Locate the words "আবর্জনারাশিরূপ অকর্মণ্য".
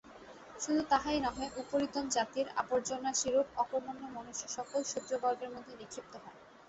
2.61-4.03